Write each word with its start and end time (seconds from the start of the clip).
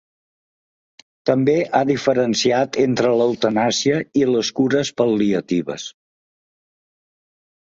També 1.29 1.53
ha 1.79 1.81
diferenciat 1.89 2.79
entre 2.85 3.11
l’eutanàsia 3.19 4.01
i 4.23 4.25
les 4.31 4.51
cures 4.61 4.93
pal·liatives. 5.03 5.87